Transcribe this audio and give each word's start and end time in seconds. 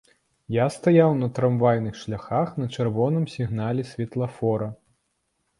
Я 0.53 0.63
стаяў 0.75 1.11
на 1.19 1.27
трамвайных 1.39 1.99
шляхах 2.03 2.57
на 2.63 2.71
чырвоным 2.75 3.29
сігнале 3.35 3.87
святлафора. 3.93 4.73